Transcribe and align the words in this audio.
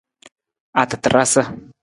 Atatarasa. 0.81 1.41